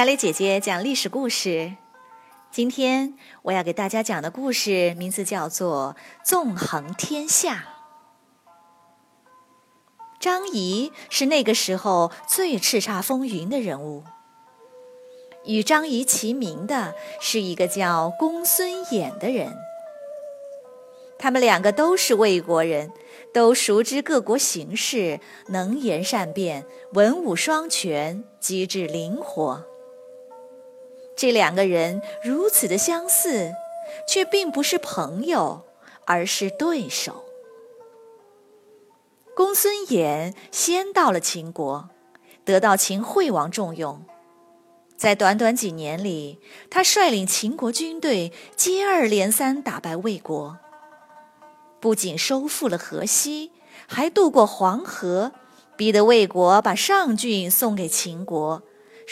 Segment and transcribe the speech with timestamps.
[0.00, 1.74] 小磊姐姐讲历史故事。
[2.50, 5.94] 今天我要给大家讲的故事名字叫做
[6.26, 7.66] 《纵横天下》。
[10.18, 14.04] 张仪是那个时候最叱咤风云的人物。
[15.44, 19.54] 与张仪齐名的是一个叫公孙衍的人。
[21.18, 22.90] 他们两个都是魏国人，
[23.34, 29.66] 都熟知各国形势，能言善辩，文武双全，机智灵活。
[31.16, 33.52] 这两个人如此的相似，
[34.08, 35.64] 却并不是朋友，
[36.06, 37.24] 而是对手。
[39.34, 41.88] 公孙衍先到了秦国，
[42.44, 44.04] 得到秦惠王重用。
[44.96, 50.58] 在短短几年里，他率领秦国军队接二连三打败魏国，
[51.80, 53.52] 不仅收复了河西，
[53.86, 55.32] 还渡过黄河，
[55.74, 58.62] 逼得魏国把上郡送给秦国。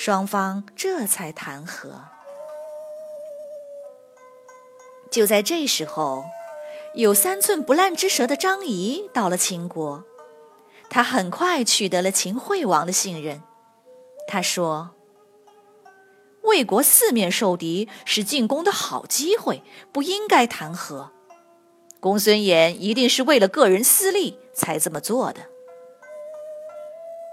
[0.00, 2.04] 双方这才谈和。
[5.10, 6.24] 就在这时候，
[6.94, 10.04] 有三寸不烂之舌的张仪到了秦国。
[10.88, 13.42] 他很快取得了秦惠王的信任。
[14.28, 14.90] 他说
[16.42, 21.10] ：“魏国四面受敌，是进攻的好机会，不应该谈和。
[21.98, 25.40] 公孙衍一定是为了个人私利才这么做的。”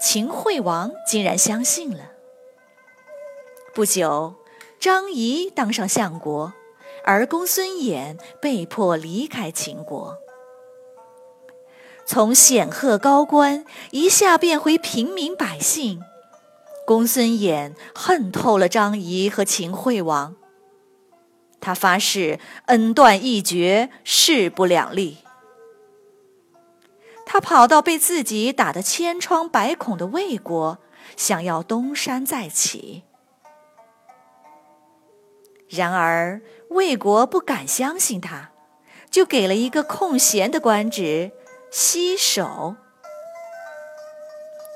[0.00, 2.15] 秦惠王竟然相信了。
[3.76, 4.34] 不久，
[4.80, 6.54] 张仪当上相国，
[7.04, 10.16] 而公孙衍被迫离开秦国，
[12.06, 16.00] 从显赫高官一下变回平民百姓。
[16.86, 20.36] 公孙衍恨透了张仪和秦惠王，
[21.60, 25.18] 他发誓恩断义绝，势不两立。
[27.26, 30.78] 他跑到被自己打得千疮百孔的魏国，
[31.14, 33.02] 想要东山再起。
[35.68, 36.40] 然而，
[36.70, 38.50] 魏国不敢相信他，
[39.10, 41.32] 就给了一个空闲的官职——
[41.70, 42.76] 犀首，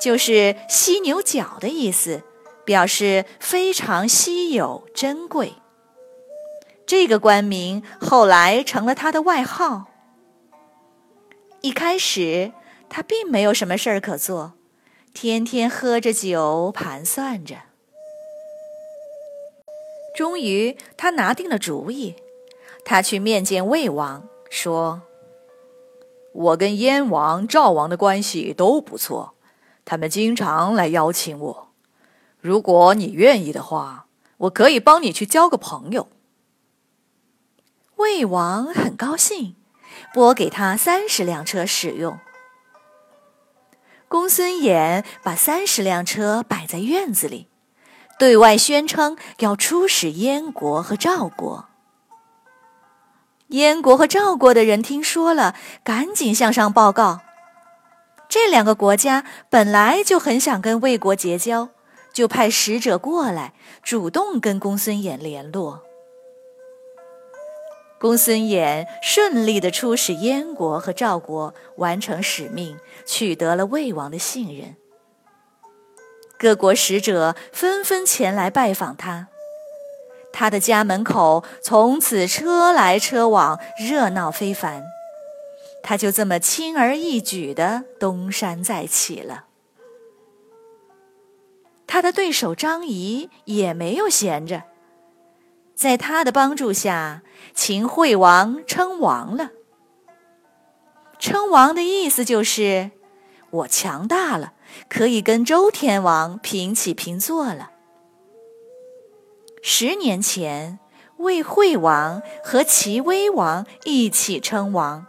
[0.01, 2.23] 就是犀牛角的意思，
[2.65, 5.55] 表示非常稀有珍贵。
[6.87, 9.87] 这个官名后来成了他的外号。
[11.61, 12.53] 一开始，
[12.89, 14.55] 他并没有什么事儿可做，
[15.15, 17.70] 天天喝着酒，盘算着。
[20.15, 22.17] 终于，他拿定了主意。
[22.85, 25.03] 他去面见魏王，说
[26.33, 29.35] ：“我跟燕王、赵王的关系都不错，
[29.85, 31.69] 他们经常来邀请我。
[32.41, 34.07] 如果你愿意的话，
[34.39, 36.09] 我可以帮你去交个朋友。”
[37.97, 39.55] 魏王很高兴，
[40.15, 42.19] 拨给他三十辆车使用。
[44.09, 47.49] 公孙衍把三十辆车摆在院子里。
[48.21, 51.65] 对外宣称要出使燕国和赵国。
[53.49, 57.21] 燕国和赵国的人听说了，赶紧向上报告。
[58.29, 61.71] 这两个国家本来就很想跟魏国结交，
[62.13, 65.83] 就派使者过来，主动跟公孙衍联络。
[67.99, 74.77] 公孙衍顺利的出使燕国和赵国，完成使命，取得了魏王的信任。
[76.41, 79.29] 各国使者纷纷前来拜访他，
[80.33, 84.83] 他的家门口从此车来车往，热闹非凡。
[85.83, 89.45] 他就这么轻而易举的东山再起了。
[91.87, 94.63] 他的对手张仪也没有闲着，
[95.75, 97.21] 在他的帮助下，
[97.55, 99.51] 秦惠王称王了。
[101.19, 102.93] 称王的意思就是
[103.51, 104.55] 我强大了。
[104.89, 107.71] 可以跟周天王平起平坐了。
[109.63, 110.79] 十年前，
[111.19, 115.07] 魏惠王和齐威王一起称王，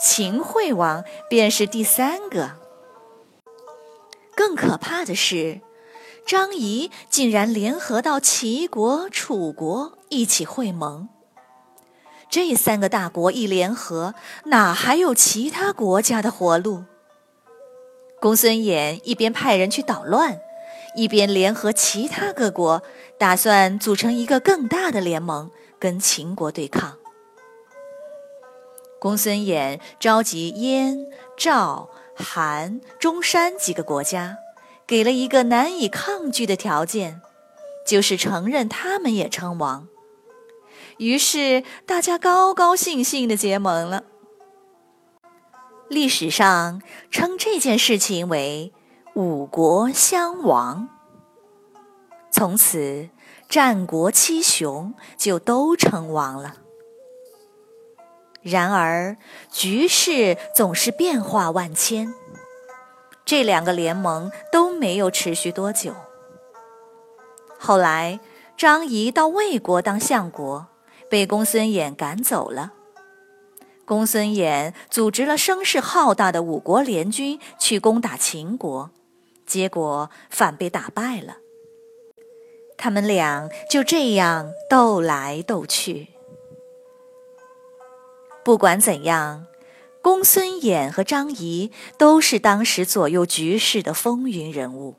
[0.00, 2.52] 秦惠王便是第三个。
[4.34, 5.60] 更可怕的是，
[6.26, 11.08] 张仪竟然联合到齐国、楚国一起会盟。
[12.30, 14.14] 这三个大国一联合，
[14.46, 16.84] 哪还有其他国家的活路？
[18.22, 20.40] 公孙衍一边派人去捣乱，
[20.94, 22.80] 一边联合其他各国，
[23.18, 26.98] 打算组成一个更大的联盟，跟秦国对抗。
[29.00, 34.36] 公孙衍召集燕、赵、韩、中山几个国家，
[34.86, 37.20] 给了一个难以抗拒的条件，
[37.84, 39.88] 就是承认他们也称王。
[40.98, 44.04] 于是大家高高兴兴地结盟了。
[45.92, 46.80] 历史上
[47.10, 48.72] 称这件事情为
[49.14, 50.88] “五国相王”。
[52.32, 53.10] 从此
[53.46, 56.54] 战国七雄就都称王了。
[58.40, 59.18] 然而
[59.50, 62.14] 局势总是变化万千，
[63.26, 65.94] 这两个联盟都没有持续多久。
[67.58, 68.18] 后来
[68.56, 70.68] 张仪到魏国当相国，
[71.10, 72.72] 被公孙衍赶走了。
[73.84, 78.90] 公孙衍组织了声势浩大的五国联军去攻打秦国，
[79.44, 81.38] 结果反被打败了。
[82.78, 86.08] 他们俩就这样斗来斗去。
[88.44, 89.46] 不管怎样，
[90.00, 94.96] 公孙衍和张仪都是当时左右局势的风云人物。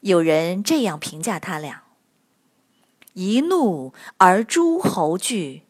[0.00, 1.84] 有人这样评价他俩
[3.14, 5.62] ：“一怒而诸侯惧，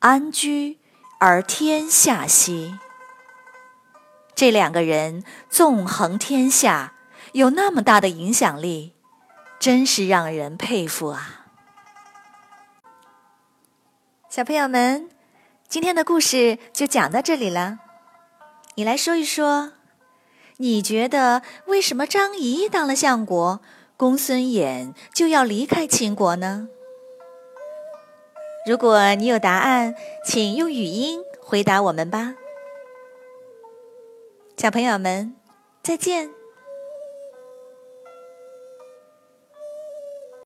[0.00, 0.78] 安居。”
[1.24, 2.80] 而天下兮，
[4.34, 6.94] 这两个人纵横天下，
[7.30, 8.94] 有那么大的影响力，
[9.60, 11.46] 真是让人佩服啊！
[14.28, 15.08] 小朋友们，
[15.68, 17.78] 今天的故事就讲到这里了。
[18.74, 19.74] 你来说一说，
[20.56, 23.60] 你觉得为什么张仪当了相国，
[23.96, 26.66] 公孙衍就要离开秦国呢？
[28.64, 29.94] 如果你有答案，
[30.24, 32.36] 请用语音回答我们吧，
[34.56, 35.34] 小朋友们，
[35.82, 36.41] 再见。